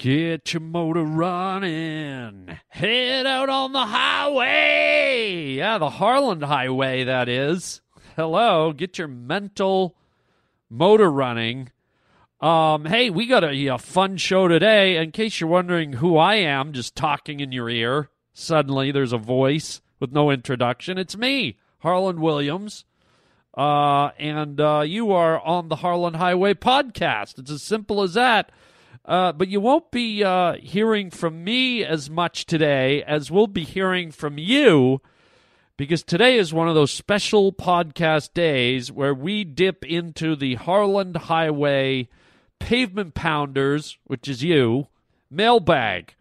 [0.00, 2.58] Get your motor running.
[2.68, 5.56] Head out on the highway.
[5.58, 7.82] Yeah, the Harland Highway, that is.
[8.16, 8.72] Hello.
[8.72, 9.94] Get your mental
[10.70, 11.70] motor running.
[12.40, 14.96] Um, hey, we got a, a fun show today.
[14.96, 19.18] In case you're wondering who I am, just talking in your ear, suddenly there's a
[19.18, 20.96] voice with no introduction.
[20.96, 22.86] It's me, Harland Williams.
[23.54, 27.38] Uh, and uh, you are on the Harland Highway podcast.
[27.38, 28.50] It's as simple as that.
[29.04, 33.64] Uh, but you won't be uh, hearing from me as much today as we'll be
[33.64, 35.00] hearing from you
[35.80, 41.16] because today is one of those special podcast days where we dip into the Harland
[41.16, 42.06] Highway
[42.58, 44.88] Pavement Pounders, which is you,
[45.30, 46.14] mailbag.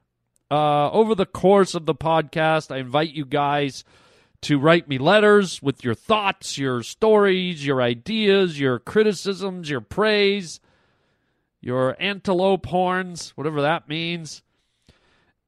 [0.50, 3.84] Uh, over the course of the podcast, I invite you guys
[4.44, 10.62] to write me letters with your thoughts, your stories, your ideas, your criticisms, your praise
[11.62, 14.42] your antelope horns, whatever that means.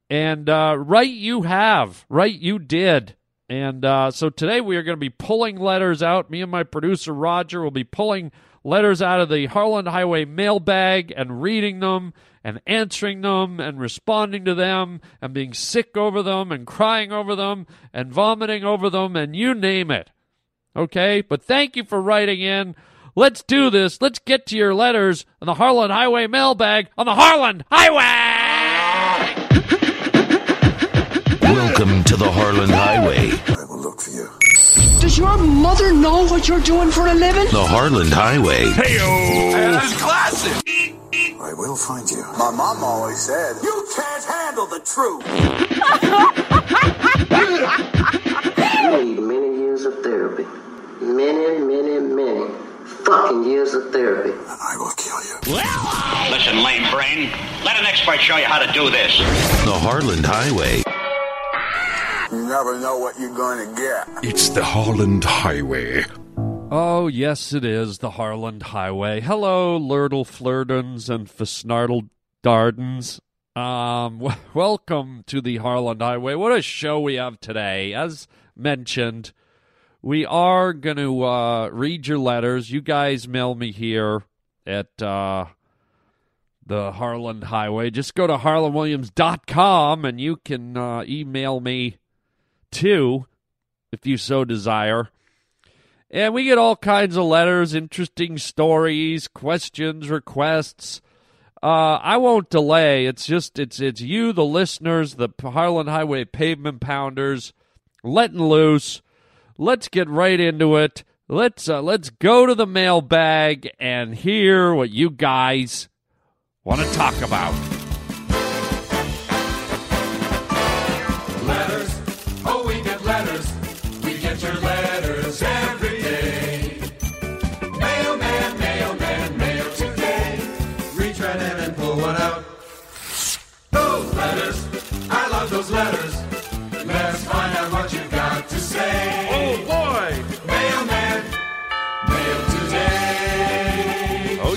[0.10, 3.16] And uh, right you have, right you did.
[3.48, 6.30] And uh, so today we are going to be pulling letters out.
[6.30, 8.32] Me and my producer Roger will be pulling
[8.64, 14.46] letters out of the Harland Highway mailbag and reading them and answering them and responding
[14.46, 19.16] to them and being sick over them and crying over them and vomiting over them
[19.16, 20.12] and you name it.
[20.76, 21.22] Okay?
[21.22, 22.76] But thank you for writing in.
[23.16, 24.02] Let's do this.
[24.02, 29.36] Let's get to your letters on the Harland Highway mailbag on the Harland Highway.
[31.42, 33.32] Welcome to the Harland Highway.
[33.50, 34.30] I will look for you.
[35.02, 37.52] Does your mother know what you're doing for a living?
[37.52, 38.72] The Harland Highway.
[38.72, 38.98] Hey,
[39.52, 40.96] That's classic.
[41.42, 42.24] I will find you.
[42.38, 45.28] My mom always said, You can't handle the truth.
[48.82, 50.46] You need many years of therapy.
[51.02, 52.71] Many, many, many
[53.06, 54.32] fucking years of therapy.
[54.32, 55.36] And I will kill you.
[56.32, 57.30] Listen, lame brain.
[57.64, 59.18] Let an expert show you how to do this.
[59.66, 60.84] The Harland Highway.
[62.32, 64.08] You never know what you're going to get.
[64.24, 66.06] It's the Harland Highway.
[66.74, 69.20] Oh, yes, it is the Harland Highway.
[69.20, 72.08] Hello, Lurtle Flirtons and Fesnartle
[72.42, 73.20] Dardens.
[73.58, 76.36] Um, w- welcome to the Harland Highway.
[76.36, 77.94] What a show we have today.
[77.94, 79.34] As mentioned,
[80.02, 82.72] we are going to uh, read your letters.
[82.72, 84.24] You guys mail me here
[84.66, 85.46] at uh,
[86.66, 87.92] the Harland Highway.
[87.92, 91.98] Just go to harlandwilliams.com and you can uh, email me
[92.72, 93.28] too
[93.92, 95.10] if you so desire.
[96.10, 101.02] And we get all kinds of letters, interesting stories, questions, requests.
[101.64, 103.06] Uh, I won't delay.
[103.06, 107.54] It's just it's it's you, the listeners, the Harland Highway pavement pounders,
[108.04, 109.02] letting loose.
[109.58, 111.04] Let's get right into it.
[111.28, 115.88] Let's uh, let's go to the mailbag and hear what you guys
[116.64, 117.81] want to talk about.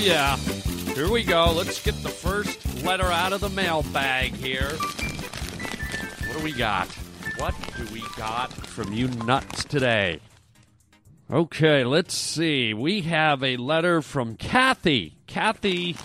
[0.04, 0.36] Yeah.
[0.36, 1.52] Here we go.
[1.56, 4.68] Let's get the first letter out of the mailbag here.
[6.28, 6.88] What do we got?
[7.38, 10.20] What do we got from you nuts today?
[11.30, 12.74] Okay, let's see.
[12.74, 15.16] We have a letter from Kathy.
[15.26, 15.96] Kathy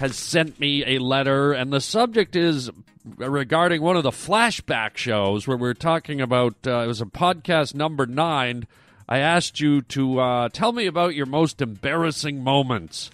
[0.00, 2.70] has sent me a letter, and the subject is
[3.16, 7.06] regarding one of the flashback shows where we are talking about uh, it was a
[7.06, 8.66] podcast number nine.
[9.08, 13.10] I asked you to uh, tell me about your most embarrassing moments.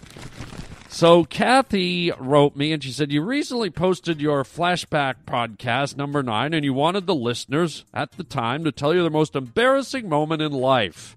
[0.89, 6.53] So Kathy wrote me and she said you recently posted your flashback podcast number 9
[6.53, 10.41] and you wanted the listeners at the time to tell you their most embarrassing moment
[10.41, 11.15] in life.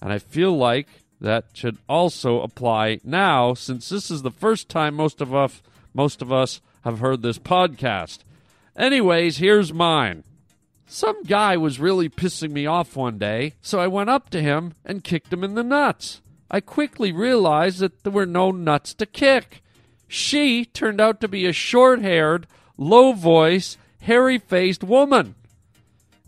[0.00, 0.88] And I feel like
[1.20, 5.60] that should also apply now since this is the first time most of us
[5.92, 8.20] most of us have heard this podcast.
[8.76, 10.24] Anyways, here's mine.
[10.92, 14.74] Some guy was really pissing me off one day, so I went up to him
[14.84, 16.20] and kicked him in the nuts.
[16.50, 19.62] I quickly realized that there were no nuts to kick.
[20.08, 25.36] She turned out to be a short haired, low voiced, hairy faced woman.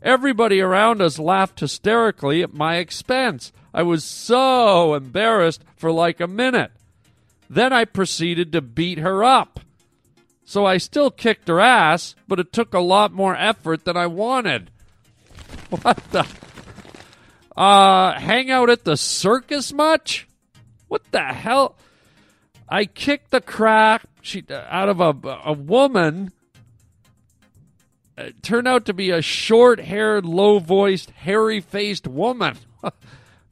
[0.01, 3.51] Everybody around us laughed hysterically at my expense.
[3.75, 6.71] I was so embarrassed for like a minute.
[7.51, 9.59] Then I proceeded to beat her up.
[10.53, 14.07] So I still kicked her ass, but it took a lot more effort than I
[14.07, 14.71] wanted.
[15.71, 16.27] What the?
[17.57, 20.29] Uh, hang out at the circus much?
[20.89, 21.77] What the hell?
[22.69, 26.33] I kicked the crap she out of a a woman
[28.19, 32.59] uh, turned out to be a short-haired, low-voiced, hairy-faced woman.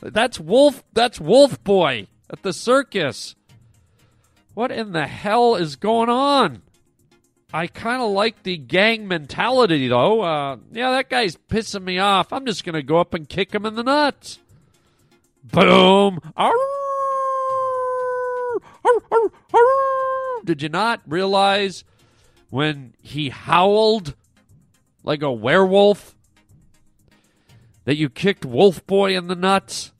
[0.03, 0.85] that's Wolf.
[0.93, 3.37] That's Wolf Boy at the circus.
[4.53, 6.61] What in the hell is going on?
[7.53, 10.21] I kind of like the gang mentality, though.
[10.21, 12.33] Uh, yeah, that guy's pissing me off.
[12.33, 14.39] I'm just going to go up and kick him in the nuts.
[15.43, 16.21] Boom.
[16.37, 16.53] Arr!
[18.85, 20.43] Arr, arr, arr!
[20.45, 21.85] Did you not realize
[22.51, 24.15] when he howled
[25.03, 26.15] like a werewolf
[27.85, 29.93] that you kicked Wolf Boy in the nuts?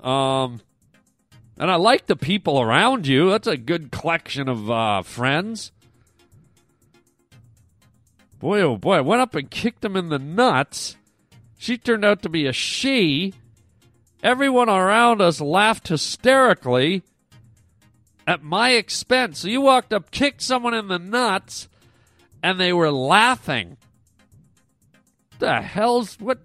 [0.00, 0.60] Um,
[1.58, 3.30] and I like the people around you.
[3.30, 5.72] That's a good collection of uh, friends.
[8.40, 10.96] Boy, oh boy, I went up and kicked him in the nuts.
[11.56, 13.32] She turned out to be a she.
[14.22, 17.02] Everyone around us laughed hysterically
[18.26, 19.40] at my expense.
[19.40, 21.68] So you walked up, kicked someone in the nuts,
[22.42, 23.76] and they were laughing.
[25.38, 26.38] The hell's what?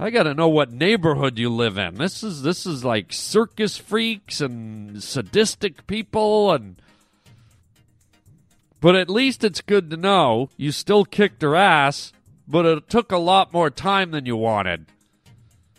[0.00, 1.96] I got to know what neighborhood you live in.
[1.96, 6.80] This is this is like circus freaks and sadistic people and
[8.80, 12.12] but at least it's good to know you still kicked her ass,
[12.46, 14.86] but it took a lot more time than you wanted.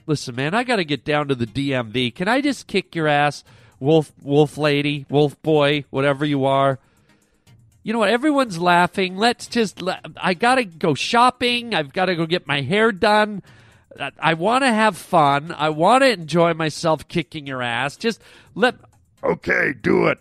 [0.05, 2.13] Listen, man, I got to get down to the DMV.
[2.13, 3.45] Can I just kick your ass,
[3.79, 6.79] wolf wolf lady, wolf boy, whatever you are?
[7.83, 8.09] You know what?
[8.09, 9.15] Everyone's laughing.
[9.15, 9.81] Let's just
[10.17, 11.73] I got to go shopping.
[11.73, 13.43] I've got to go get my hair done.
[14.19, 15.51] I want to have fun.
[15.51, 17.97] I want to enjoy myself kicking your ass.
[17.97, 18.21] Just
[18.55, 18.75] let.
[19.23, 20.19] Okay, do it.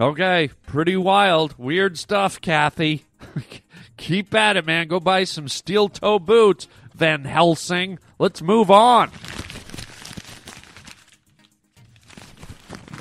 [0.00, 1.58] Okay, pretty wild.
[1.58, 3.04] Weird stuff, Kathy.
[3.96, 4.86] Keep at it, man.
[4.86, 7.98] Go buy some steel toe boots, Van Helsing.
[8.16, 9.10] Let's move on.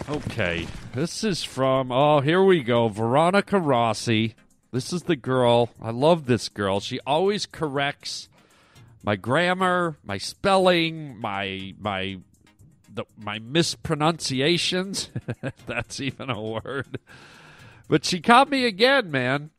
[0.10, 0.66] Okay,
[0.98, 2.88] this is from, oh, here we go.
[2.88, 4.34] Veronica Rossi.
[4.72, 5.70] This is the girl.
[5.80, 6.80] I love this girl.
[6.80, 8.30] She always corrects
[9.04, 12.18] my grammar, my spelling, my my
[12.92, 15.12] the, my mispronunciations.
[15.68, 16.98] That's even a word.
[17.88, 19.52] But she caught me again, man.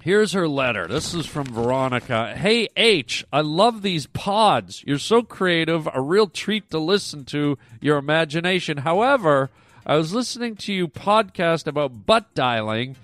[0.00, 0.88] Here's her letter.
[0.88, 2.34] This is from Veronica.
[2.34, 4.82] Hey, H, I love these pods.
[4.86, 8.78] You're so creative, a real treat to listen to your imagination.
[8.78, 9.50] However,
[9.84, 12.96] I was listening to you podcast about butt dialing,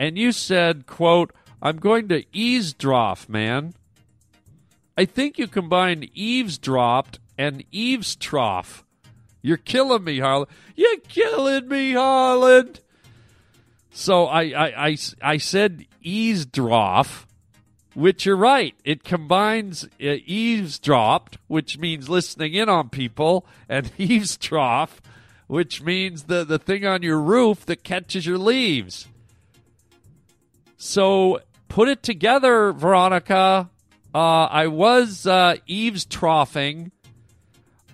[0.00, 1.32] and you said, quote,
[1.62, 3.74] I'm going to eavesdrop, man.
[4.98, 8.66] I think you combined eavesdropped and eavesdrop.
[9.42, 10.50] You're killing me, Harland.
[10.74, 12.80] You're killing me, Harland.
[13.92, 17.06] So I, I, I, I said eavesdrop,
[17.94, 18.74] which you're right.
[18.84, 24.90] It combines uh, eavesdropped, which means listening in on people, and eavesdrop,
[25.46, 29.06] which means the, the thing on your roof that catches your leaves.
[30.76, 33.70] So put it together, Veronica.
[34.14, 36.92] Uh, I was uh, eavesdropping.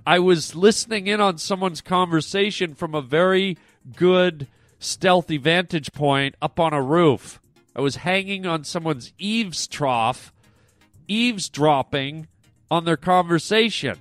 [0.06, 3.58] I was listening in on someone's conversation from a very
[3.96, 4.46] good
[4.78, 7.40] stealthy vantage point up on a roof.
[7.74, 10.32] I was hanging on someone's eaves trough,
[11.06, 12.28] eavesdropping
[12.70, 13.98] on their conversation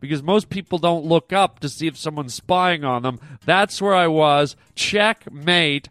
[0.00, 3.20] because most people don't look up to see if someone's spying on them.
[3.44, 4.56] That's where I was.
[4.74, 5.88] Checkmate.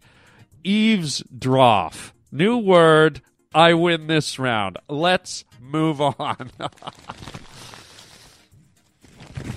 [0.64, 1.94] Eavesdrop.
[2.30, 3.22] New word.
[3.54, 4.78] I win this round.
[4.88, 6.50] Let's move on.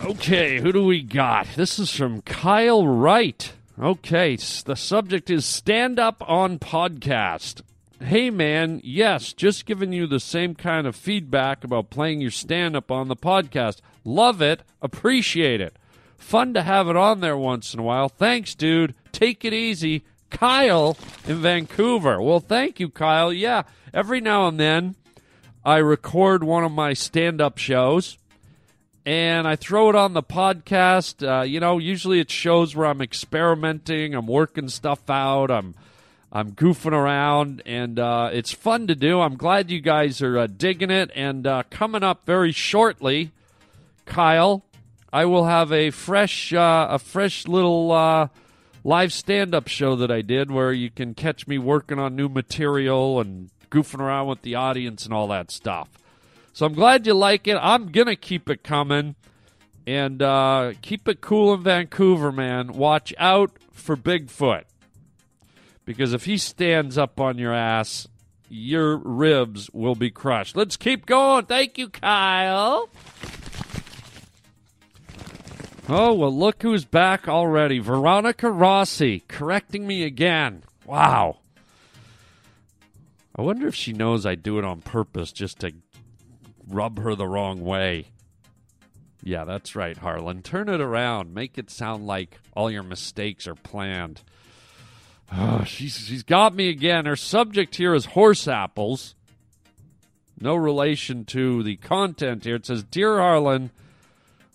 [0.03, 1.47] okay, who do we got?
[1.55, 3.53] This is from Kyle Wright.
[3.79, 7.61] Okay, the subject is stand up on podcast.
[8.01, 12.75] Hey man, yes, just giving you the same kind of feedback about playing your stand
[12.75, 13.79] up on the podcast.
[14.03, 15.75] Love it, appreciate it.
[16.17, 18.09] Fun to have it on there once in a while.
[18.09, 18.95] Thanks, dude.
[19.11, 20.03] Take it easy.
[20.31, 22.19] Kyle in Vancouver.
[22.19, 23.31] Well, thank you, Kyle.
[23.31, 24.95] Yeah, every now and then
[25.63, 28.17] I record one of my stand up shows
[29.05, 31.25] and I throw it on the podcast.
[31.25, 35.75] Uh, you know, usually it's shows where I'm experimenting, I'm working stuff out, I'm
[36.33, 39.19] I'm goofing around, and uh, it's fun to do.
[39.19, 41.11] I'm glad you guys are uh, digging it.
[41.13, 43.31] And uh, coming up very shortly,
[44.05, 44.63] Kyle,
[45.11, 48.29] I will have a fresh uh, a fresh little uh,
[48.85, 52.29] live stand up show that I did where you can catch me working on new
[52.29, 55.89] material and goofing around with the audience and all that stuff.
[56.53, 57.57] So I'm glad you like it.
[57.61, 59.15] I'm to keep it coming.
[59.87, 62.73] And uh, keep it cool in Vancouver, man.
[62.73, 64.63] Watch out for Bigfoot.
[65.91, 68.07] Because if he stands up on your ass,
[68.47, 70.55] your ribs will be crushed.
[70.55, 71.45] Let's keep going.
[71.45, 72.89] Thank you, Kyle.
[75.89, 77.79] Oh, well, look who's back already.
[77.79, 80.63] Veronica Rossi correcting me again.
[80.85, 81.39] Wow.
[83.35, 85.73] I wonder if she knows I do it on purpose just to
[86.67, 88.05] rub her the wrong way.
[89.23, 90.45] Yeah, that's right, Harland.
[90.45, 91.33] Turn it around.
[91.33, 94.21] Make it sound like all your mistakes are planned.
[95.33, 97.05] Oh, she's, she's got me again.
[97.05, 99.15] Her subject here is horse apples.
[100.39, 102.55] No relation to the content here.
[102.55, 103.69] It says, Dear Harland,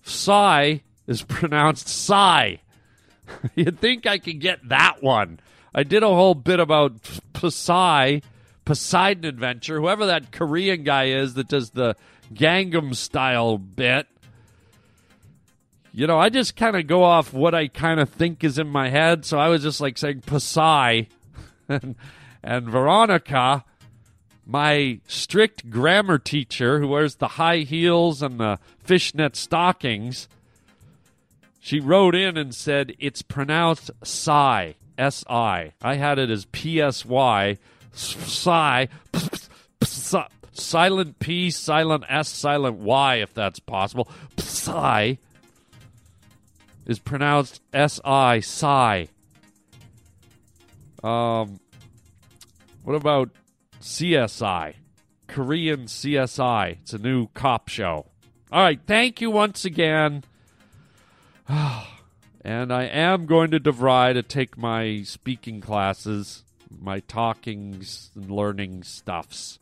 [0.02, 2.56] Psy is pronounced Psy.
[3.54, 5.40] You'd think I could get that one.
[5.74, 6.94] I did a whole bit about
[7.34, 8.20] Psy,
[8.64, 11.96] Poseidon Adventure, whoever that Korean guy is that does the
[12.32, 14.06] Gangnam style bit.
[15.96, 18.68] You know, I just kind of go off what I kind of think is in
[18.68, 19.24] my head.
[19.24, 21.04] So I was just like saying Psy
[21.70, 21.94] and,
[22.42, 23.64] and Veronica,
[24.44, 30.28] my strict grammar teacher who wears the high heels and the fishnet stockings,
[31.60, 35.72] she wrote in and said it's pronounced Psy, S I.
[35.80, 37.56] I had it as P S Y,
[37.92, 38.84] Psy,
[40.52, 44.10] silent P, silent S, silent Y, if that's possible.
[44.36, 45.14] Psy
[46.86, 49.06] is pronounced S I, Psy.
[51.02, 51.60] Um,
[52.82, 53.30] what about
[53.80, 54.74] CSI?
[55.26, 56.78] Korean CSI.
[56.82, 58.06] It's a new cop show.
[58.52, 60.22] All right, thank you once again.
[61.48, 68.84] and I am going to DeVry to take my speaking classes, my talkings and learning
[68.84, 69.58] stuffs.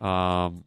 [0.00, 0.64] Um,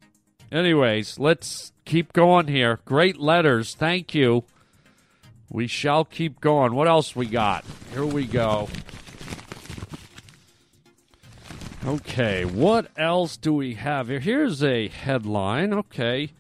[0.52, 2.80] anyways, let's keep going here.
[2.86, 3.76] Great letters.
[3.76, 4.46] Thank you.
[5.50, 6.74] We shall keep going.
[6.74, 7.64] What else we got?
[7.92, 8.70] Here we go.
[11.86, 14.22] Okay, what else do we have here?
[14.22, 15.74] Here's a headline.
[15.74, 16.32] Okay.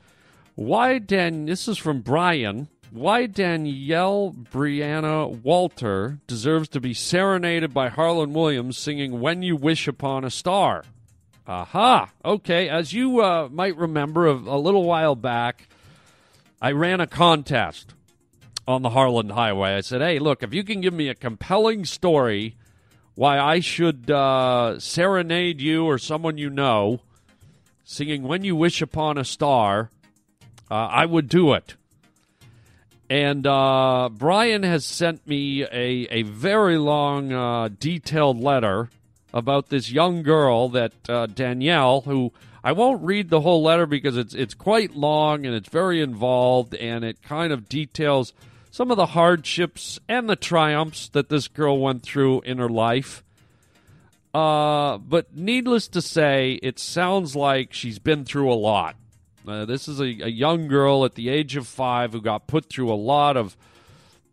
[0.55, 2.69] Why Dan this is from Brian.
[2.91, 9.87] Why Danielle Brianna Walter deserves to be serenaded by Harland Williams singing When You Wish
[9.87, 10.85] Upon a Star.
[11.47, 12.11] Aha.
[12.23, 15.67] Okay, as you uh, might remember a, a little while back,
[16.61, 17.93] I ran a contest
[18.67, 19.75] on the Harland Highway.
[19.75, 22.55] I said, "Hey, look, if you can give me a compelling story
[23.15, 27.01] why I should uh, serenade you or someone you know
[27.83, 29.89] singing When You Wish Upon a Star,
[30.71, 31.75] uh, I would do it.
[33.09, 38.89] And uh, Brian has sent me a, a very long, uh, detailed letter
[39.33, 42.31] about this young girl that uh, Danielle, who
[42.63, 46.73] I won't read the whole letter because it's it's quite long and it's very involved
[46.75, 48.31] and it kind of details
[48.73, 53.23] some of the hardships and the triumphs that this girl went through in her life.
[54.33, 58.95] Uh, but needless to say, it sounds like she's been through a lot.
[59.47, 62.67] Uh, this is a, a, young girl at the age of five who got put
[62.67, 63.55] through a lot of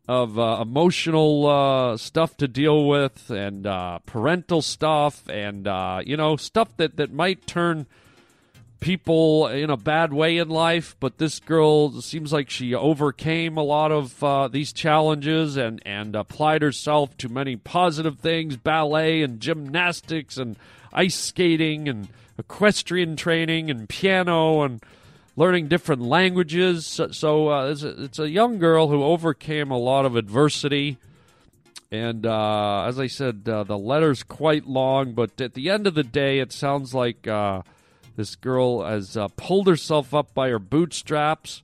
[0.09, 6.17] of uh, emotional uh, stuff to deal with, and uh, parental stuff, and uh, you
[6.17, 7.87] know stuff that that might turn
[8.81, 13.63] people in a bad way in life, but this girl seems like she overcame a
[13.63, 19.41] lot of uh, these challenges and and applied herself to many positive things, ballet and
[19.41, 20.57] gymnastics and
[20.93, 22.09] ice skating and
[22.39, 24.83] equestrian training and piano and
[25.37, 26.87] learning different languages.
[26.87, 30.99] So, so uh, it's, a, it's, a, young girl who overcame a lot of adversity.
[31.93, 35.95] And uh, as I said, uh, the letter's quite long, but at the end of
[35.95, 37.63] the day, it sounds like uh,
[38.17, 41.63] this girl has uh, pulled herself up by her bootstraps,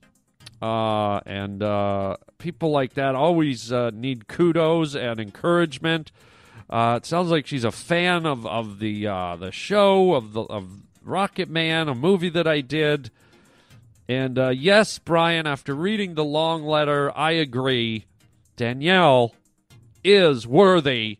[0.61, 6.11] uh, and uh, people like that always uh, need kudos and encouragement.
[6.69, 10.41] Uh, it sounds like she's a fan of of the uh, the show of the
[10.41, 10.69] of
[11.03, 13.11] Rocket Man, a movie that I did.
[14.09, 18.05] And yes, Brian, after reading the long letter, I agree.
[18.55, 19.35] Danielle
[20.03, 21.19] is worthy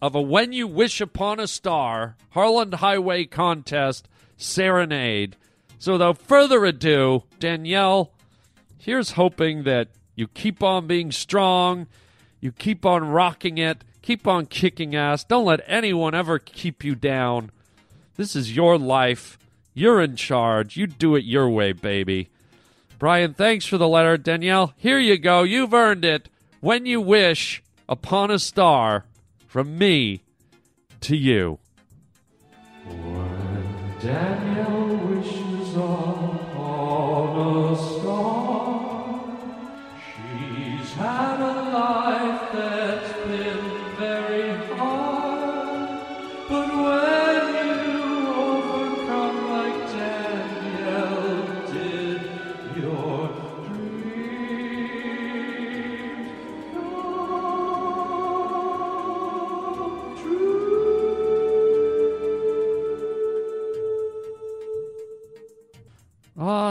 [0.00, 5.36] of a When You Wish Upon a Star Harland Highway contest serenade.
[5.78, 8.12] So, without further ado, Danielle,
[8.78, 11.86] here's hoping that you keep on being strong,
[12.40, 15.24] you keep on rocking it, keep on kicking ass.
[15.24, 17.50] Don't let anyone ever keep you down.
[18.16, 19.38] This is your life.
[19.74, 20.76] You're in charge.
[20.76, 22.30] You do it your way, baby.
[22.98, 24.16] Brian, thanks for the letter.
[24.16, 25.42] Danielle, here you go.
[25.42, 26.30] You've earned it.
[26.60, 29.04] When you wish upon a star
[29.46, 30.22] from me
[31.02, 31.58] to you.
[34.06, 34.45] Danielle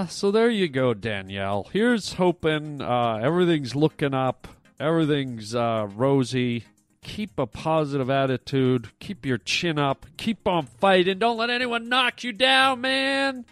[0.08, 1.68] so there you go, Danielle.
[1.74, 4.48] Here's hoping uh, everything's looking up,
[4.80, 6.66] everything's uh, rosy.
[7.02, 8.90] Keep a positive attitude.
[9.00, 10.08] Keep your chin up.
[10.18, 11.20] Keep on fighting.
[11.20, 13.46] Don't let anyone knock you down, man.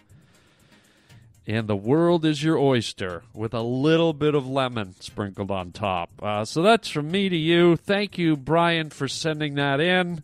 [1.46, 6.10] And the world is your oyster with a little bit of lemon sprinkled on top.
[6.22, 7.76] Uh, so that's from me to you.
[7.76, 10.22] Thank you, Brian, for sending that in.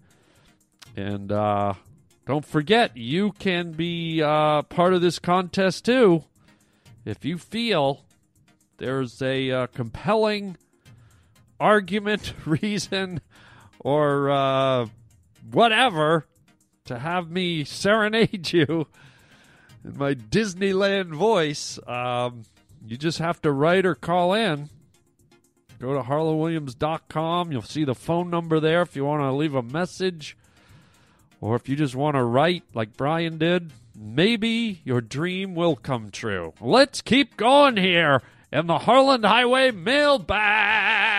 [0.96, 1.74] And uh,
[2.30, 6.22] don't forget, you can be uh, part of this contest too.
[7.04, 8.04] If you feel
[8.76, 10.56] there's a uh, compelling
[11.58, 13.20] argument, reason,
[13.80, 14.86] or uh,
[15.50, 16.28] whatever
[16.84, 18.86] to have me serenade you
[19.84, 22.44] in my Disneyland voice, um,
[22.86, 24.68] you just have to write or call in.
[25.80, 27.50] Go to harlandwilliams.com.
[27.50, 30.36] You'll see the phone number there if you want to leave a message.
[31.40, 36.10] Or if you just want to write like Brian did, maybe your dream will come
[36.10, 36.52] true.
[36.60, 41.10] Let's keep going here in the Harland Highway mailbag.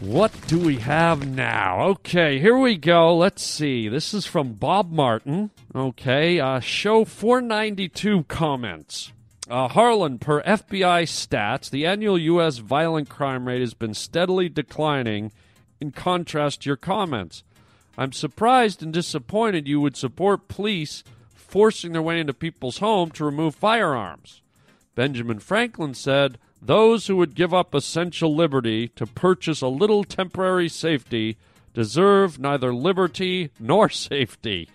[0.00, 1.80] What do we have now?
[1.88, 3.16] Okay, here we go.
[3.16, 3.88] Let's see.
[3.88, 5.50] This is from Bob Martin.
[5.74, 9.12] Okay, uh, show 492 comments.
[9.50, 12.58] Uh, Harland, per FBI stats, the annual U.S.
[12.58, 15.32] violent crime rate has been steadily declining
[15.80, 17.42] in contrast to your comments.
[17.98, 21.02] I'm surprised and disappointed you would support police
[21.34, 24.40] forcing their way into people's home to remove firearms.
[24.94, 30.68] Benjamin Franklin said, Those who would give up essential liberty to purchase a little temporary
[30.68, 31.38] safety
[31.74, 34.68] deserve neither liberty nor safety.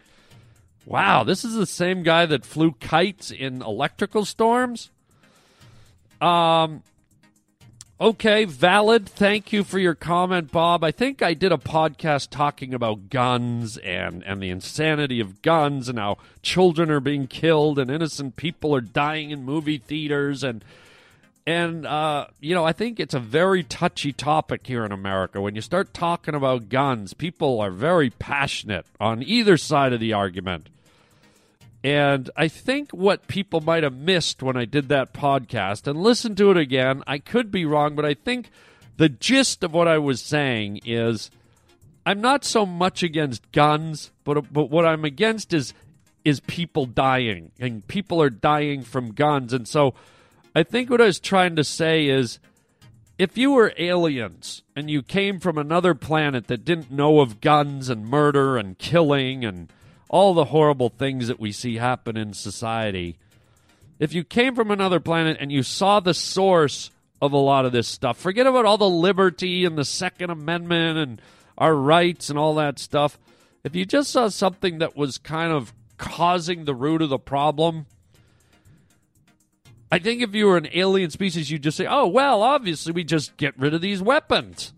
[0.85, 4.91] Wow, this is the same guy that flew kites in electrical storms?
[6.19, 6.83] Um,
[7.99, 9.07] okay, valid.
[9.07, 10.83] Thank you for your comment, Bob.
[10.83, 15.89] I think I did a podcast talking about guns and, and the insanity of guns
[15.89, 20.63] and how children are being killed and innocent people are dying in movie theaters and
[21.45, 25.41] and uh, you know, I think it's a very touchy topic here in America.
[25.41, 30.13] When you start talking about guns, people are very passionate on either side of the
[30.13, 30.69] argument.
[31.83, 36.33] And I think what people might have missed when I did that podcast and listen
[36.35, 38.49] to it again, I could be wrong, but I think
[38.95, 41.29] the gist of what I was saying is
[42.05, 45.73] I'm not so much against guns, but but what I'm against is
[46.23, 49.51] is people dying and people are dying from guns.
[49.51, 49.93] And so
[50.55, 52.39] I think what I was trying to say is
[53.17, 57.89] if you were aliens and you came from another planet that didn't know of guns
[57.89, 59.71] and murder and killing and
[60.13, 63.17] all the horrible things that we see happen in society,
[63.97, 67.71] if you came from another planet and you saw the source of a lot of
[67.71, 71.21] this stuff, forget about all the liberty and the Second Amendment and
[71.57, 73.17] our rights and all that stuff.
[73.63, 77.87] If you just saw something that was kind of causing the root of the problem,
[79.91, 83.03] I think if you were an alien species, you'd just say, oh, well, obviously we
[83.03, 84.73] just get rid of these weapons.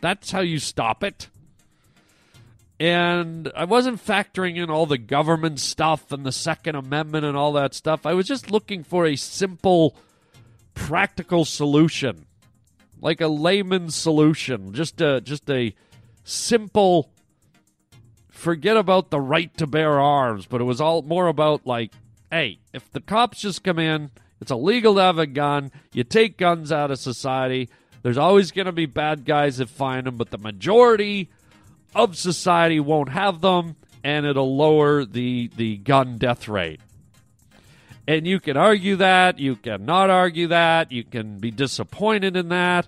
[0.00, 1.28] That's how you stop it.
[2.82, 7.52] And I wasn't factoring in all the government stuff and the Second Amendment and all
[7.52, 8.04] that stuff.
[8.04, 9.94] I was just looking for a simple,
[10.74, 12.26] practical solution,
[13.00, 15.76] like a layman's solution, just a just a
[16.24, 17.08] simple.
[18.30, 21.92] Forget about the right to bear arms, but it was all more about like,
[22.32, 25.70] hey, if the cops just come in, it's illegal to have a gun.
[25.92, 27.68] You take guns out of society.
[28.02, 31.30] There's always going to be bad guys that find them, but the majority
[31.94, 36.80] of society won't have them, and it'll lower the the gun death rate.
[38.06, 42.48] And you can argue that, you can not argue that, you can be disappointed in
[42.48, 42.86] that.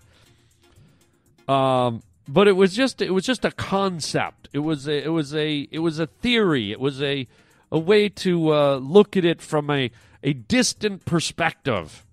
[1.46, 4.48] Um, but it was just it was just a concept.
[4.52, 6.72] It was a, it was a it was a theory.
[6.72, 7.28] It was a
[7.70, 9.90] a way to uh, look at it from a
[10.22, 12.04] a distant perspective.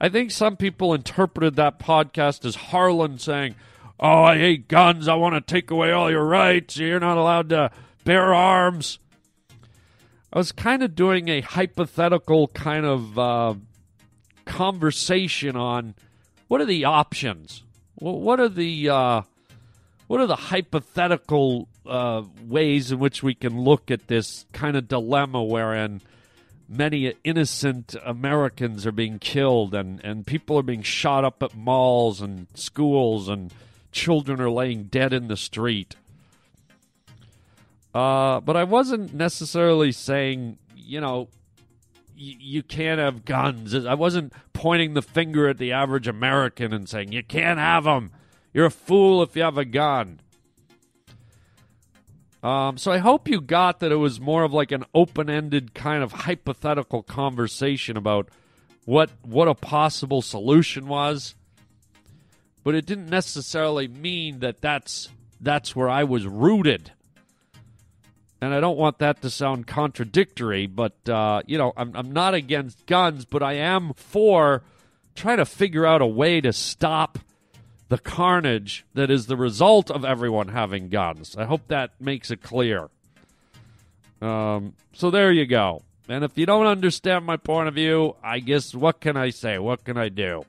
[0.00, 3.54] I think some people interpreted that podcast as Harland saying,
[4.00, 5.08] Oh, I hate guns.
[5.08, 6.76] I want to take away all your rights.
[6.76, 7.70] You're not allowed to
[8.04, 8.98] bear arms.
[10.32, 13.54] I was kind of doing a hypothetical kind of uh,
[14.44, 15.94] conversation on
[16.48, 17.62] what are the options?
[17.94, 19.22] What are the uh,
[20.08, 24.88] what are the hypothetical uh, ways in which we can look at this kind of
[24.88, 26.00] dilemma wherein
[26.68, 32.20] many innocent Americans are being killed and, and people are being shot up at malls
[32.20, 33.52] and schools and
[33.94, 35.96] children are laying dead in the street.
[37.94, 41.28] Uh, but I wasn't necessarily saying, you know,
[42.16, 43.72] y- you can't have guns.
[43.72, 48.10] I wasn't pointing the finger at the average American and saying, you can't have them.
[48.52, 50.20] You're a fool if you have a gun.
[52.42, 56.02] Um, so I hope you got that it was more of like an open-ended kind
[56.02, 58.28] of hypothetical conversation about
[58.84, 61.36] what what a possible solution was.
[62.64, 66.90] But it didn't necessarily mean that that's that's where I was rooted.
[68.40, 72.34] And I don't want that to sound contradictory, but uh, you know, I'm I'm not
[72.34, 74.62] against guns, but I am for
[75.14, 77.18] trying to figure out a way to stop
[77.88, 81.36] the carnage that is the result of everyone having guns.
[81.36, 82.88] I hope that makes it clear.
[84.20, 85.82] Um, so there you go.
[86.08, 89.58] And if you don't understand my point of view, I guess what can I say?
[89.58, 90.44] What can I do?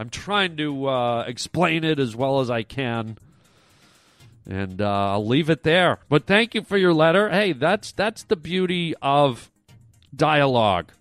[0.00, 3.18] I'm trying to uh, explain it as well as I can,
[4.48, 5.98] and uh, I'll leave it there.
[6.08, 7.28] But thank you for your letter.
[7.28, 9.50] Hey, that's that's the beauty of
[10.16, 10.92] dialogue.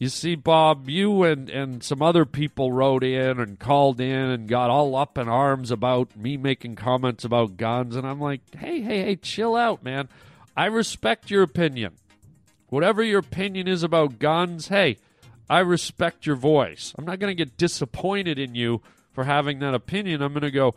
[0.00, 4.48] You see, Bob, you and, and some other people wrote in and called in and
[4.48, 7.94] got all up in arms about me making comments about guns.
[7.94, 10.08] And I'm like, hey, hey, hey, chill out, man.
[10.56, 11.94] I respect your opinion.
[12.68, 14.96] Whatever your opinion is about guns, hey,
[15.48, 16.94] I respect your voice.
[16.96, 18.80] I'm not going to get disappointed in you
[19.12, 20.22] for having that opinion.
[20.22, 20.74] I'm going to go,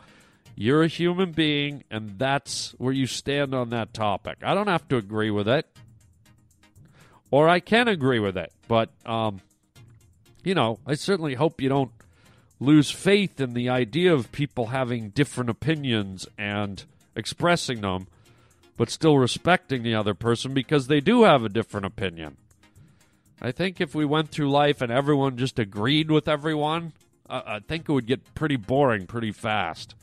[0.56, 4.40] you're a human being, and that's where you stand on that topic.
[4.44, 5.68] I don't have to agree with it
[7.32, 8.52] or I can agree with it.
[8.68, 9.42] But, um,
[10.44, 11.92] you know, I certainly hope you don't
[12.60, 16.84] lose faith in the idea of people having different opinions and
[17.16, 18.08] expressing them,
[18.78, 22.38] but still respecting the other person because they do have a different opinion.
[23.42, 26.94] I think if we went through life and everyone just agreed with everyone,
[27.30, 29.96] uh, I think it would get pretty boring pretty fast.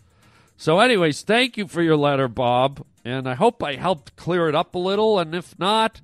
[0.57, 4.55] So, anyways, thank you for your letter, Bob, and I hope I helped clear it
[4.55, 5.19] up a little.
[5.19, 6.01] And if not,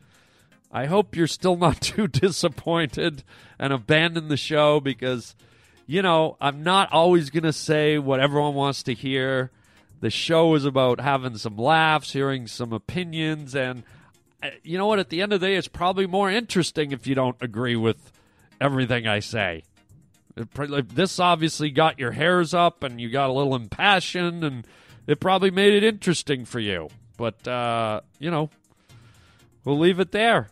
[0.73, 3.23] I hope you're still not too disappointed
[3.59, 5.37] and abandon the show because,
[5.87, 9.53] you know, I'm not always going to say what everyone wants to hear.
[10.01, 13.85] The show is about having some laughs, hearing some opinions, and
[14.63, 14.99] you know what?
[14.99, 18.13] At the end of the day, it's probably more interesting if you don't agree with
[18.61, 19.65] everything I say.
[20.37, 24.67] It This obviously got your hairs up and you got a little impassioned, and
[25.07, 26.89] it probably made it interesting for you.
[27.17, 28.51] But, uh, you know,
[29.65, 30.51] we'll leave it there.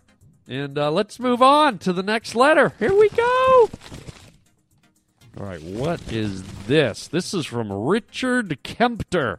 [0.48, 2.72] And uh, let's move on to the next letter.
[2.79, 3.70] Here we go.
[5.38, 7.07] All right, what is this?
[7.07, 9.38] This is from Richard Kempter.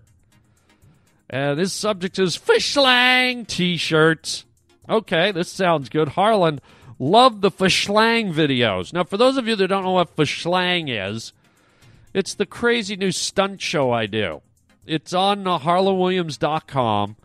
[1.30, 4.46] And this subject is Fishlang t shirts.
[4.90, 6.10] Okay, this sounds good.
[6.10, 6.62] Harland,
[6.98, 8.92] love the Fishlang videos.
[8.92, 11.34] Now, for those of you that don't know what Fishlang is,
[12.14, 14.42] it's the crazy new stunt show I do.
[14.88, 17.16] It's on uh, harlandwilliams.com.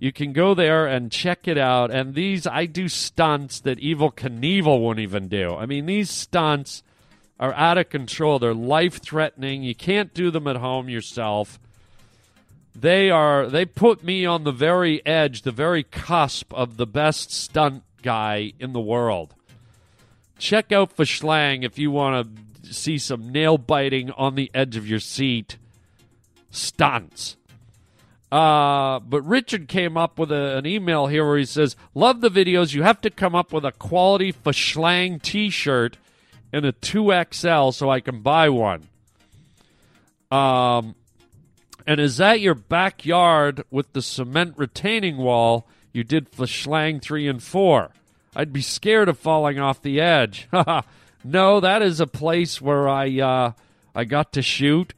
[0.00, 1.92] You can go there and check it out.
[1.92, 5.54] And these, I do stunts that Evel Knievel wouldn't even do.
[5.54, 6.82] I mean, these stunts
[7.38, 8.38] are out of control.
[8.40, 9.62] They're life threatening.
[9.62, 11.60] You can't do them at home yourself.
[12.80, 13.48] They are.
[13.48, 18.52] They put me on the very edge, the very cusp of the best stunt guy
[18.60, 19.34] in the world.
[20.38, 22.28] Check out Fishlang if you want
[22.62, 25.56] to see some nail biting on the edge of your seat
[26.52, 27.36] stunts.
[28.30, 32.30] Uh, but Richard came up with a, an email here where he says, Love the
[32.30, 32.74] videos.
[32.74, 35.96] You have to come up with a quality Fishlang t shirt
[36.52, 38.84] in a 2XL so I can buy one.
[40.30, 40.94] Um,
[41.88, 47.42] and is that your backyard with the cement retaining wall you did Fishlang 3 and
[47.42, 47.88] 4?
[48.36, 50.48] I'd be scared of falling off the edge.
[51.24, 53.52] no, that is a place where I uh,
[53.94, 54.92] I got to shoot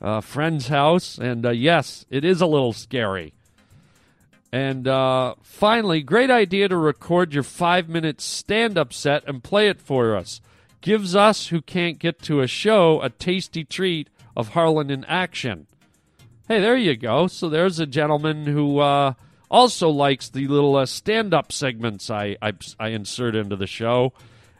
[0.00, 3.32] a friend's house, and uh, yes, it is a little scary.
[4.50, 9.68] And uh, finally, great idea to record your five minute stand up set and play
[9.68, 10.40] it for us.
[10.80, 15.68] Gives us who can't get to a show a tasty treat of Harland in action.
[16.48, 17.26] Hey, there you go.
[17.26, 19.14] So there's a gentleman who uh,
[19.50, 24.12] also likes the little uh, stand up segments I, I, I insert into the show.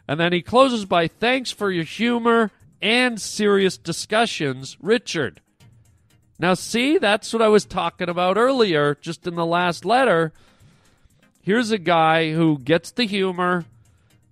[0.05, 5.39] And then he closes by thanks for your humor and serious discussions, Richard.
[6.37, 10.33] Now, see, that's what I was talking about earlier, just in the last letter.
[11.41, 13.63] Here's a guy who gets the humor,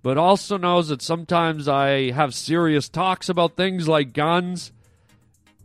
[0.02, 4.72] but also knows that sometimes I have serious talks about things like guns.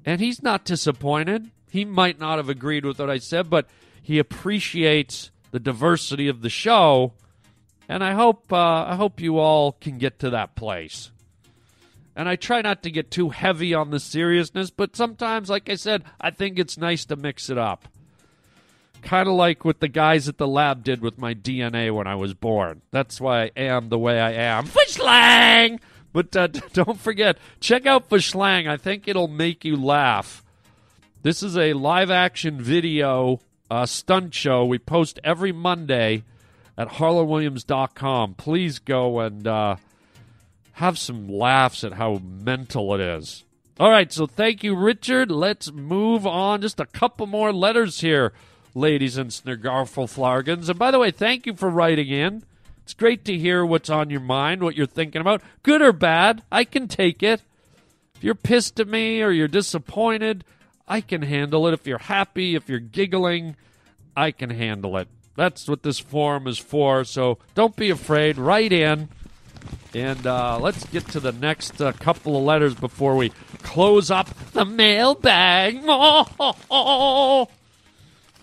[0.06, 1.52] And he's not disappointed.
[1.72, 3.66] He might not have agreed with what I said, but
[4.02, 7.14] he appreciates the diversity of the show.
[7.88, 8.58] And I hope uh,
[8.90, 11.12] I hope you all can get to that place.
[12.14, 15.76] And I try not to get too heavy on the seriousness, but sometimes, like I
[15.76, 17.88] said, I think it's nice to mix it up.
[19.02, 22.16] Kind of like what the guys at the lab did with my DNA when I
[22.16, 22.82] was born.
[22.92, 24.66] That's why I am the way I am.
[24.68, 25.80] Fishlang!
[26.12, 28.68] But uh, don't forget, check out Fishlang.
[28.68, 30.44] I think it'll make you laugh.
[31.24, 34.66] This is a live action video uh, stunt show.
[34.66, 36.24] We post every Monday
[36.76, 38.34] at harlandwilliams.com.
[38.34, 39.76] Please go and uh,
[40.74, 43.44] have some laughs at how mental it is.
[43.80, 45.30] All right, so thank you, Richard.
[45.30, 46.64] Let's move on.
[46.64, 48.34] Just a couple more letters here,
[48.74, 50.70] ladies and snargarful Flargans.
[50.70, 52.44] And by the way, thank you for writing in.
[52.82, 56.42] It's great to hear what's on your mind, what you're thinking about, good or bad.
[56.52, 57.44] I can take it.
[58.16, 60.44] If you're pissed at me or you're disappointed,
[60.88, 61.74] I can handle it.
[61.74, 63.56] If you're happy, if you're giggling,
[64.16, 65.08] I can handle it.
[65.36, 67.04] That's what this forum is for.
[67.04, 68.38] So don't be afraid.
[68.38, 69.10] Write in.
[69.94, 73.30] And uh, let's get to the next uh, couple of letters before we
[73.64, 75.84] close up the mailbag.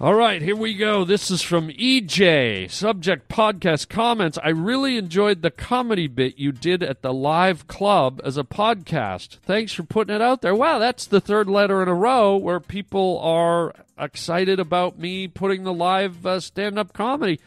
[0.01, 1.05] All right, here we go.
[1.05, 2.71] This is from EJ.
[2.71, 4.39] Subject podcast comments.
[4.45, 9.39] I really enjoyed the comedy bit you did at the live club as a podcast.
[9.43, 10.55] Thanks for putting it out there.
[10.55, 15.65] Wow, that's the third letter in a row where people are excited about me putting
[15.65, 17.41] the live uh, stand up comedy.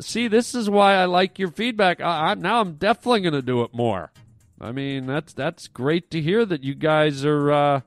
[0.00, 2.00] See, this is why I like your feedback.
[2.00, 4.10] I, I, now I'm definitely going to do it more.
[4.58, 7.80] I mean, that's that's great to hear that you guys are uh,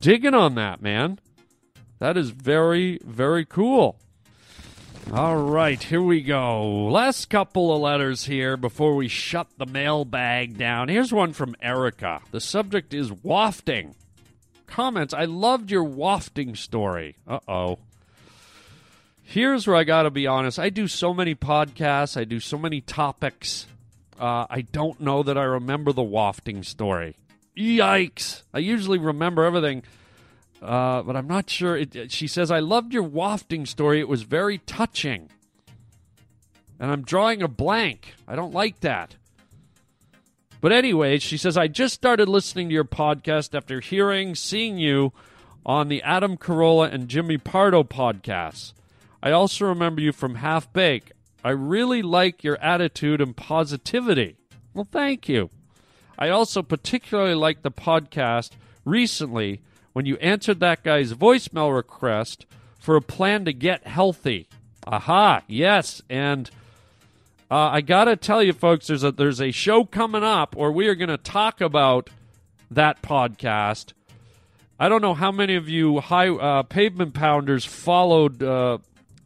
[0.00, 1.18] digging on that, man.
[2.00, 3.98] That is very, very cool.
[5.12, 6.86] All right, here we go.
[6.86, 10.88] Last couple of letters here before we shut the mailbag down.
[10.88, 12.22] Here's one from Erica.
[12.30, 13.94] The subject is wafting.
[14.66, 17.16] Comments I loved your wafting story.
[17.26, 17.78] Uh oh.
[19.22, 20.58] Here's where I got to be honest.
[20.58, 23.66] I do so many podcasts, I do so many topics.
[24.18, 27.16] Uh, I don't know that I remember the wafting story.
[27.56, 28.42] Yikes.
[28.54, 29.82] I usually remember everything
[30.62, 31.76] uh, but I'm not sure.
[31.76, 34.00] It, she says, I loved your wafting story.
[34.00, 35.30] It was very touching.
[36.78, 38.14] And I'm drawing a blank.
[38.26, 39.16] I don't like that.
[40.60, 45.12] But anyway, she says, I just started listening to your podcast after hearing, seeing you
[45.64, 48.74] on the Adam Carolla and Jimmy Pardo podcasts.
[49.22, 51.12] I also remember you from Half Bake.
[51.42, 54.36] I really like your attitude and positivity.
[54.74, 55.48] Well, thank you.
[56.18, 58.50] I also particularly like the podcast
[58.84, 62.46] recently when you answered that guy's voicemail request
[62.78, 64.48] for a plan to get healthy.
[64.86, 66.02] Aha, yes.
[66.08, 66.50] And
[67.50, 70.70] uh, I got to tell you, folks, there's a, there's a show coming up where
[70.70, 72.08] we are going to talk about
[72.70, 73.92] that podcast.
[74.78, 78.78] I don't know how many of you high uh, pavement pounders followed uh,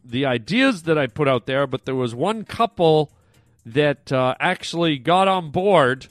[0.03, 3.11] the ideas that I put out there, but there was one couple
[3.65, 6.07] that uh, actually got on board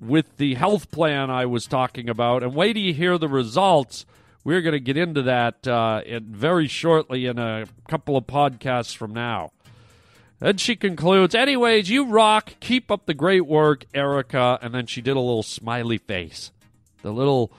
[0.00, 2.42] with the health plan I was talking about.
[2.42, 4.06] And wait till you hear the results.
[4.44, 8.96] We're going to get into that uh, in very shortly in a couple of podcasts
[8.96, 9.50] from now.
[10.40, 12.54] And she concludes, anyways, you rock.
[12.60, 14.58] Keep up the great work, Erica.
[14.60, 16.52] And then she did a little smiley face.
[17.02, 17.50] The little,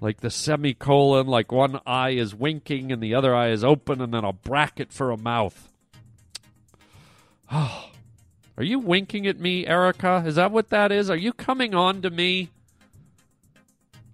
[0.00, 4.12] like the semicolon, like one eye is winking and the other eye is open, and
[4.12, 5.68] then a bracket for a mouth.
[7.50, 7.92] Oh,
[8.58, 10.24] Are you winking at me, Erica?
[10.26, 11.10] Is that what that is?
[11.10, 12.50] Are you coming on to me?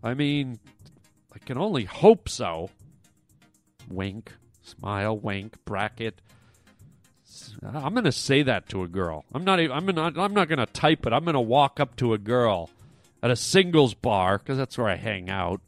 [0.02, 0.61] I mean,
[1.35, 2.68] I can only hope so.
[3.88, 6.20] Wink, smile, wink, bracket.
[7.62, 9.24] I'm to say that to a girl.
[9.33, 9.59] I'm not.
[9.61, 10.18] I'm not.
[10.18, 11.14] I'm not to type it.
[11.14, 12.68] I'm to walk up to a girl
[13.22, 15.62] at a singles bar because that's where I hang out.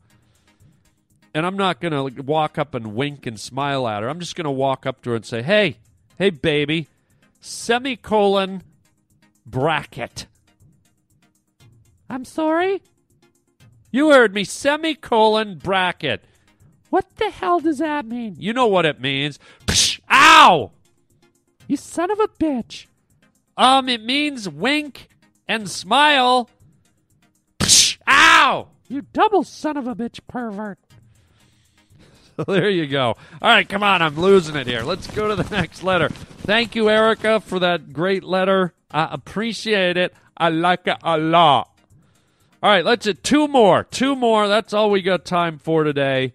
[1.34, 4.08] And I'm not going to walk up and wink and smile at her.
[4.10, 5.78] I'm just to walk up to her and say, "Hey,
[6.18, 6.88] hey, baby,
[7.40, 8.62] semicolon
[9.46, 10.26] bracket.
[12.10, 12.82] I'm sorry?
[13.90, 14.44] You heard me.
[14.44, 16.24] Semicolon bracket.
[16.90, 18.36] What the hell does that mean?
[18.38, 19.38] You know what it means.
[19.66, 20.72] Psh, ow!
[21.66, 22.86] You son of a bitch.
[23.56, 25.08] Um, it means wink
[25.48, 26.48] and smile.
[27.58, 28.68] Psh, ow!
[28.88, 30.78] You double son of a bitch pervert.
[32.46, 33.16] there you go.
[33.42, 34.02] All right, come on.
[34.02, 34.82] I'm losing it here.
[34.82, 36.08] Let's go to the next letter.
[36.08, 38.74] Thank you, Erica, for that great letter.
[38.90, 40.14] I appreciate it.
[40.36, 41.70] I like it a lot.
[42.62, 43.84] All right, let's hit two more.
[43.84, 44.48] Two more.
[44.48, 46.34] That's all we got time for today.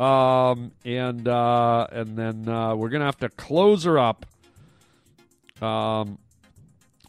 [0.00, 4.26] Um, and uh, and then uh, we're gonna have to close her up.
[5.60, 6.18] Um,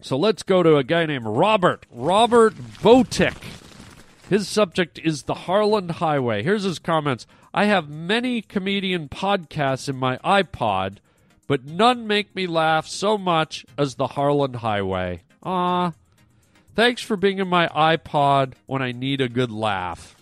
[0.02, 1.86] so let's go to a guy named Robert.
[1.90, 3.42] Robert Botick.
[4.30, 6.44] His subject is the Harland Highway.
[6.44, 7.26] Here's his comments.
[7.54, 10.98] I have many comedian podcasts in my iPod
[11.48, 15.22] but none make me laugh so much as the Harland Highway.
[15.44, 15.94] Ah,
[16.76, 20.16] thanks for being in my iPod when I need a good laugh.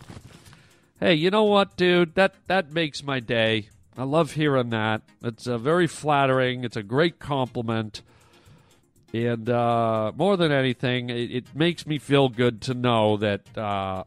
[0.99, 2.15] Hey, you know what, dude?
[2.15, 3.69] That that makes my day.
[3.97, 5.01] I love hearing that.
[5.23, 6.63] It's uh, very flattering.
[6.63, 8.01] It's a great compliment.
[9.13, 14.05] And uh, more than anything, it, it, makes me feel good to know that uh,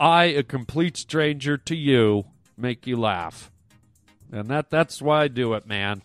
[0.00, 2.24] I, a complete stranger to you,
[2.56, 3.51] make you laugh.
[4.32, 6.02] And that that's why I do it, man.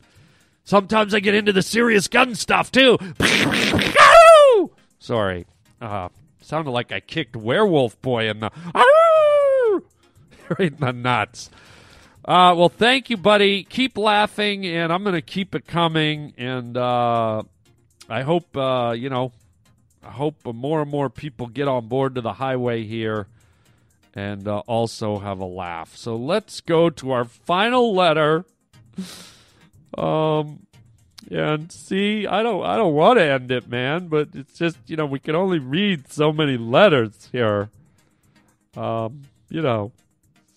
[0.64, 2.98] Sometimes I get into the serious gun stuff too.
[5.00, 5.46] Sorry,
[5.82, 6.10] uh,
[6.42, 8.52] sounded like I kicked Werewolf Boy in the
[10.60, 11.50] right in the nuts.
[12.26, 13.64] Uh, well, thank you, buddy.
[13.64, 16.34] Keep laughing, and I'm going to keep it coming.
[16.38, 17.44] And uh,
[18.10, 19.32] I hope uh, you know,
[20.04, 23.28] I hope more and more people get on board to the highway here,
[24.18, 25.96] and uh, also have a laugh.
[25.96, 28.46] So let's go to our final letter.
[29.96, 30.66] Um,
[31.30, 34.08] and see, I don't, I don't want to end it, man.
[34.08, 37.70] But it's just you know we can only read so many letters here.
[38.76, 39.92] Um, you know.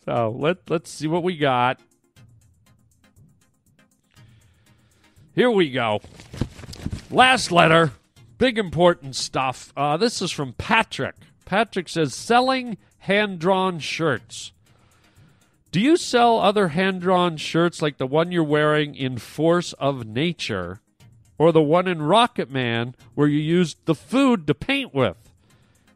[0.06, 1.78] So let let's see what we got.
[5.34, 6.00] Here we go.
[7.10, 7.92] Last letter,
[8.38, 9.70] big important stuff.
[9.76, 11.16] Uh, this is from Patrick.
[11.44, 14.52] Patrick says selling hand drawn shirts.
[15.72, 20.06] Do you sell other hand drawn shirts like the one you're wearing in Force of
[20.06, 20.80] Nature,
[21.38, 25.16] or the one in Rocket Man where you used the food to paint with?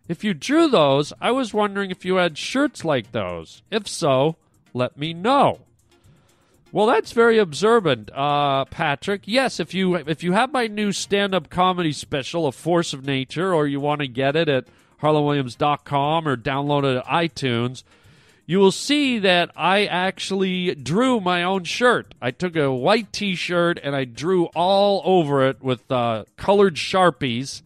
[0.07, 3.63] If you drew those, I was wondering if you had shirts like those.
[3.71, 4.37] If so,
[4.73, 5.61] let me know.
[6.73, 9.23] Well, that's very observant, uh, Patrick.
[9.27, 13.55] Yes, if you if you have my new stand-up comedy special, A Force of Nature,
[13.55, 14.67] or you want to get it at
[15.05, 17.85] harlandwilliams.com or download it at iTunes,
[18.47, 22.15] you will see that I actually drew my own shirt.
[22.21, 27.63] I took a white T-shirt and I drew all over it with uh, colored sharpies.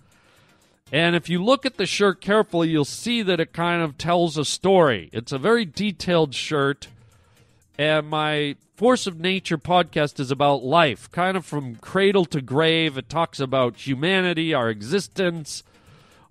[0.93, 4.39] And if you look at the shirt carefully, you'll see that it kind of tells
[4.39, 5.11] a story.
[5.13, 6.89] It's a very detailed shirt.
[7.77, 12.97] And my Force of Nature podcast is about life, kind of from cradle to grave.
[12.97, 15.65] It talks about humanity, our existence,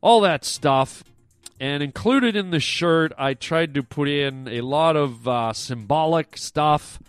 [0.01, 1.03] all that stuff.
[1.60, 6.38] And included in the shirt, I tried to put in a lot of uh, symbolic
[6.38, 6.99] stuff,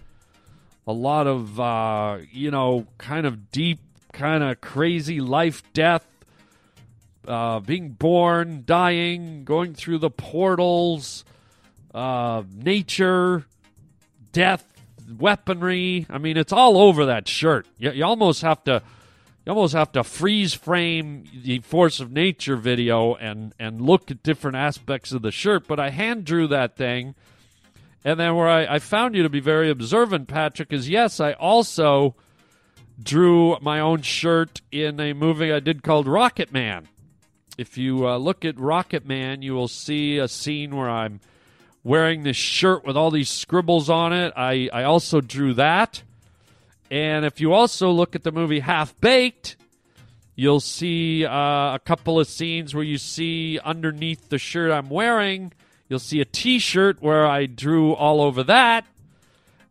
[0.86, 3.80] a lot of, uh, you know, kind of deep,
[4.12, 6.06] kind of crazy life, death,
[7.26, 11.26] uh, being born, dying, going through the portals,
[11.94, 13.44] uh, nature,
[14.32, 14.64] death,
[15.18, 16.06] weaponry.
[16.08, 17.66] I mean, it's all over that shirt.
[17.76, 18.82] You, you almost have to,
[19.48, 24.22] you almost have to freeze frame the force of nature video and and look at
[24.22, 25.66] different aspects of the shirt.
[25.66, 27.14] But I hand drew that thing,
[28.04, 31.32] and then where I, I found you to be very observant, Patrick, is yes, I
[31.32, 32.14] also
[33.02, 36.86] drew my own shirt in a movie I did called Rocket Man
[37.58, 41.20] if you uh, look at Rocket Man, you will see a scene where I'm
[41.82, 44.32] wearing this shirt with all these scribbles on it.
[44.36, 46.04] I, I also drew that.
[46.90, 49.56] And if you also look at the movie Half Baked,
[50.34, 55.52] you'll see uh, a couple of scenes where you see underneath the shirt I'm wearing,
[55.88, 58.86] you'll see a t shirt where I drew all over that.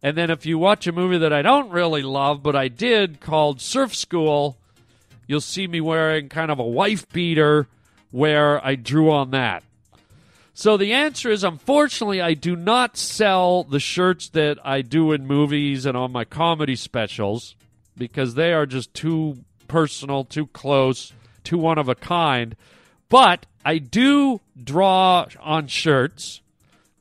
[0.04, 3.20] And then if you watch a movie that I don't really love, but I did
[3.20, 4.58] called Surf School,
[5.26, 7.68] you'll see me wearing kind of a wife beater
[8.12, 9.64] where I drew on that.
[10.60, 15.28] So the answer is unfortunately, I do not sell the shirts that I do in
[15.28, 17.56] movies and on my comedy specials
[17.96, 22.56] because they are just too personal, too close, too one of a kind.
[23.08, 26.42] But I do draw on shirts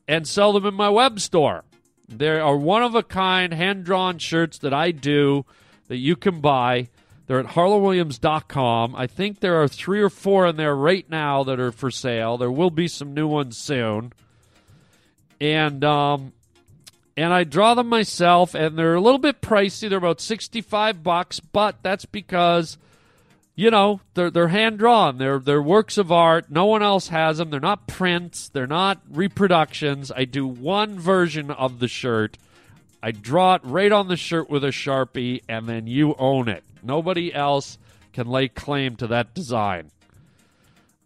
[0.07, 1.63] and sell them in my web store.
[2.07, 5.47] There are one of a kind hand drawn shirts that I do
[5.87, 6.89] that you can buy.
[7.27, 8.95] They're at harlandwilliams.com.
[8.95, 12.37] I think there are three or four in there right now that are for sale.
[12.37, 14.13] There will be some new ones soon.
[15.39, 16.31] And um
[17.17, 19.89] and I draw them myself and they're a little bit pricey.
[19.89, 22.77] They're about 65 bucks, but that's because
[23.55, 25.17] you know, they're they're hand drawn.
[25.17, 26.49] They're they're works of art.
[26.49, 27.49] No one else has them.
[27.49, 28.49] They're not prints.
[28.49, 30.11] They're not reproductions.
[30.11, 32.37] I do one version of the shirt.
[33.01, 36.63] I draw it right on the shirt with a sharpie, and then you own it.
[36.81, 37.77] Nobody else
[38.13, 39.91] can lay claim to that design.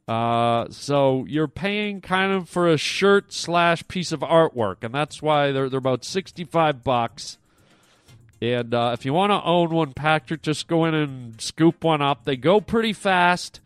[0.07, 5.21] Uh, so you're paying kind of for a shirt slash piece of artwork, and that's
[5.21, 7.37] why they're they're about sixty five bucks.
[8.41, 12.01] And uh, if you want to own one, Patrick, just go in and scoop one
[12.01, 12.25] up.
[12.25, 13.59] They go pretty fast.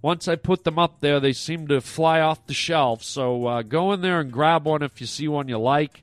[0.00, 3.02] Once I put them up there, they seem to fly off the shelf.
[3.02, 6.02] So uh, go in there and grab one if you see one you like.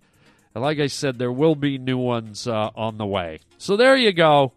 [0.54, 3.40] And like I said, there will be new ones uh, on the way.
[3.58, 4.54] So there you go.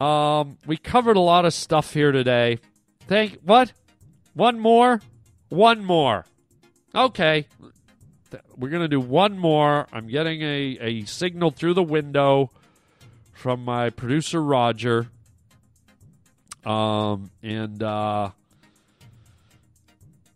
[0.00, 2.58] Um, we covered a lot of stuff here today.
[3.06, 3.72] Thank what?
[4.34, 5.00] One more?
[5.48, 6.24] One more.
[6.94, 7.46] Okay.
[8.56, 9.86] We're going to do one more.
[9.92, 12.50] I'm getting a, a signal through the window
[13.32, 15.08] from my producer, Roger.
[16.64, 18.30] Um, and, uh,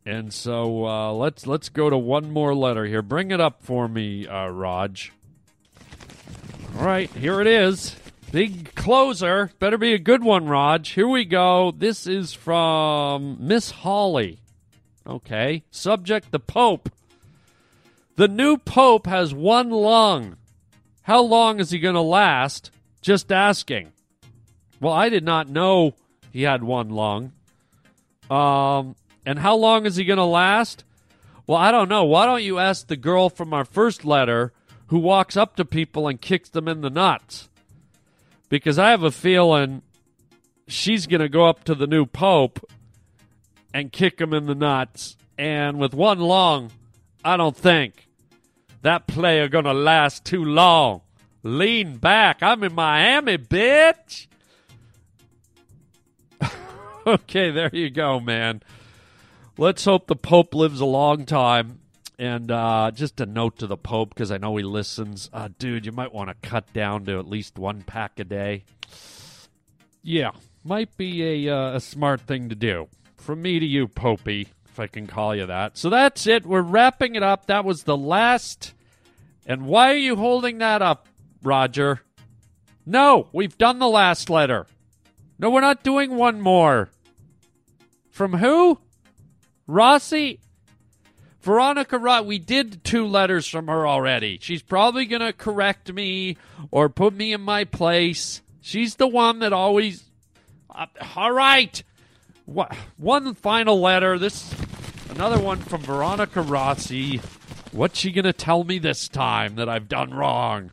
[0.06, 3.02] and so uh, let's let's go to one more letter here.
[3.02, 5.12] Bring it up for me, uh, Raj.
[6.76, 7.96] All right, here it is.
[8.32, 9.52] Big closer.
[9.60, 10.90] Better be a good one, Raj.
[10.90, 11.72] Here we go.
[11.76, 14.40] This is from Miss Holly.
[15.06, 15.62] Okay.
[15.70, 16.90] Subject the Pope.
[18.16, 20.36] The new Pope has one lung.
[21.02, 22.70] How long is he going to last?
[23.00, 23.92] Just asking.
[24.80, 25.94] Well, I did not know
[26.32, 27.32] he had one lung.
[28.28, 28.96] Um,
[29.26, 30.84] and how long is he going to last?
[31.46, 32.04] Well, I don't know.
[32.04, 34.52] Why don't you ask the girl from our first letter
[34.88, 37.48] who walks up to people and kicks them in the nuts?
[38.48, 39.82] Because I have a feeling
[40.66, 42.64] she's going to go up to the new pope
[43.72, 45.16] and kick him in the nuts.
[45.36, 46.70] And with one long,
[47.24, 48.08] I don't think
[48.82, 51.00] that play is going to last too long.
[51.42, 52.42] Lean back.
[52.42, 54.28] I'm in Miami, bitch.
[57.06, 58.62] okay, there you go, man.
[59.56, 61.80] Let's hope the Pope lives a long time.
[62.18, 65.28] And uh, just a note to the Pope, because I know he listens.
[65.32, 68.64] Uh, dude, you might want to cut down to at least one pack a day.
[70.02, 70.30] Yeah,
[70.62, 72.88] might be a, uh, a smart thing to do.
[73.16, 75.76] From me to you, Popey, if I can call you that.
[75.76, 76.46] So that's it.
[76.46, 77.46] We're wrapping it up.
[77.46, 78.74] That was the last.
[79.46, 81.08] And why are you holding that up,
[81.42, 82.00] Roger?
[82.86, 84.66] No, we've done the last letter.
[85.38, 86.90] No, we're not doing one more.
[88.10, 88.78] From who?
[89.66, 90.40] Rossi?
[91.44, 94.38] Veronica Rott, we did two letters from her already.
[94.40, 96.38] She's probably going to correct me
[96.70, 98.40] or put me in my place.
[98.62, 100.04] She's the one that always.
[100.74, 101.82] Uh, all right.
[102.46, 104.18] What, one final letter.
[104.18, 104.54] This
[105.10, 107.20] another one from Veronica Rossi.
[107.72, 110.70] What's she going to tell me this time that I've done wrong?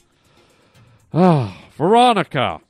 [1.14, 2.62] Ah, Veronica.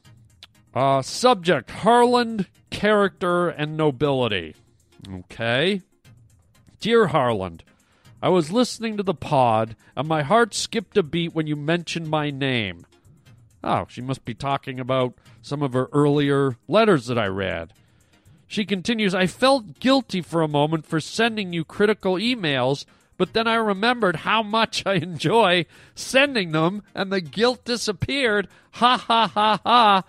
[0.74, 4.56] Uh, subject Harland, character, and nobility.
[5.08, 5.82] Okay.
[6.82, 7.64] Dear Harland,
[8.24, 12.10] I was listening to the pod, and my heart skipped a beat when you mentioned
[12.10, 12.88] my name.
[13.64, 15.14] Oh, she must be talking about
[15.44, 17.74] some of her earlier letters that I read.
[18.48, 23.48] She continues, I felt guilty for a moment for sending you critical emails, but then
[23.48, 28.48] I remembered how much I enjoy sending them, and the guilt disappeared.
[28.72, 30.04] Ha ha ha ha.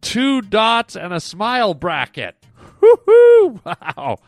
[0.00, 2.36] Two dots and a smile bracket.
[2.80, 3.64] Woohoo!
[3.64, 4.20] Wow.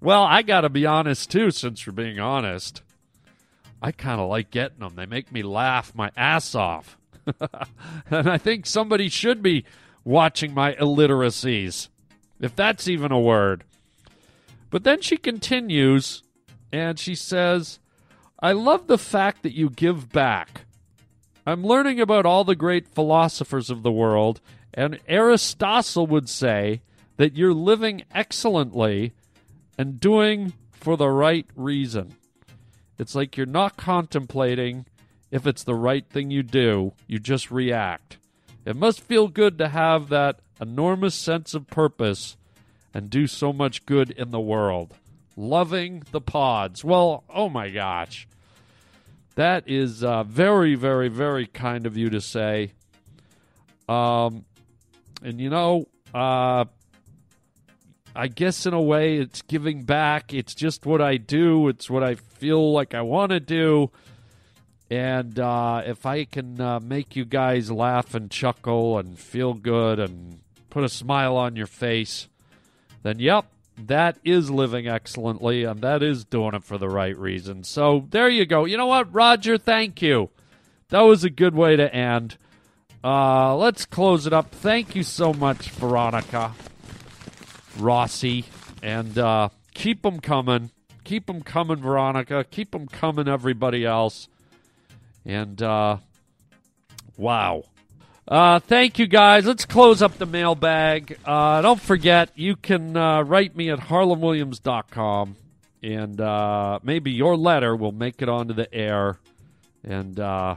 [0.00, 2.82] Well, I got to be honest too, since you're being honest.
[3.82, 4.94] I kind of like getting them.
[4.96, 6.98] They make me laugh my ass off.
[8.10, 9.64] and I think somebody should be
[10.04, 11.88] watching my illiteracies,
[12.40, 13.64] if that's even a word.
[14.70, 16.22] But then she continues
[16.72, 17.78] and she says,
[18.40, 20.62] I love the fact that you give back.
[21.46, 24.40] I'm learning about all the great philosophers of the world,
[24.72, 26.80] and Aristotle would say
[27.16, 29.12] that you're living excellently
[29.80, 32.14] and doing for the right reason.
[32.98, 34.84] It's like you're not contemplating
[35.30, 38.18] if it's the right thing you do, you just react.
[38.66, 42.36] It must feel good to have that enormous sense of purpose
[42.92, 44.92] and do so much good in the world.
[45.34, 46.84] Loving the pods.
[46.84, 48.28] Well, oh my gosh.
[49.36, 52.72] That is uh, very, very, very kind of you to say.
[53.88, 54.44] Um,
[55.22, 56.66] and you know, uh,
[58.14, 60.34] I guess in a way it's giving back.
[60.34, 61.68] It's just what I do.
[61.68, 63.90] It's what I feel like I want to do.
[64.90, 70.00] And uh, if I can uh, make you guys laugh and chuckle and feel good
[70.00, 72.28] and put a smile on your face,
[73.04, 73.46] then yep,
[73.86, 77.62] that is living excellently and that is doing it for the right reason.
[77.62, 78.64] So there you go.
[78.64, 79.56] You know what, Roger?
[79.58, 80.30] Thank you.
[80.88, 82.36] That was a good way to end.
[83.02, 84.50] Uh, let's close it up.
[84.50, 86.52] Thank you so much, Veronica.
[87.78, 88.44] Rossi,
[88.82, 90.70] and uh, keep them coming.
[91.04, 92.44] Keep them coming, Veronica.
[92.50, 94.28] Keep them coming, everybody else.
[95.24, 95.98] And uh,
[97.16, 97.64] wow.
[98.28, 99.44] Uh, thank you, guys.
[99.44, 101.18] Let's close up the mailbag.
[101.24, 105.36] Uh, don't forget, you can uh, write me at harlandwilliams.com,
[105.82, 109.18] and uh, maybe your letter will make it onto the air.
[109.82, 110.56] And uh,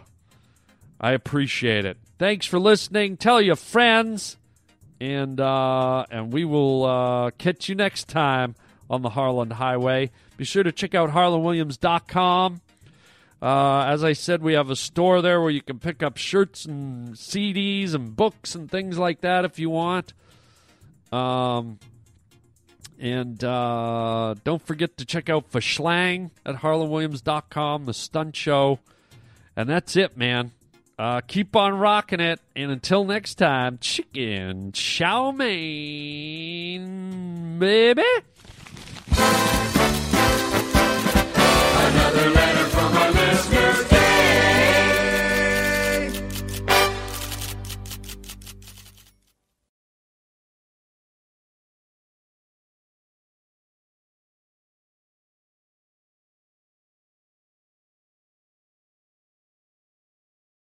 [1.01, 1.97] I appreciate it.
[2.19, 3.17] Thanks for listening.
[3.17, 4.37] Tell your friends
[4.99, 8.55] and uh, and we will uh, catch you next time
[8.89, 10.11] on the Harland Highway.
[10.37, 12.61] Be sure to check out harlandwilliams.com.
[13.41, 16.63] Uh, as I said, we have a store there where you can pick up shirts
[16.63, 20.13] and CDs and books and things like that if you want.
[21.11, 21.79] Um,
[22.99, 28.79] and uh, don't forget to check out Verschlang at harlandwilliams.com, the stunt show.
[29.57, 30.51] And that's it, man.
[30.97, 32.39] Uh, keep on rocking it.
[32.55, 36.79] And until next time, chicken chow mein,
[37.59, 38.03] baby.
[41.75, 42.52] Another land.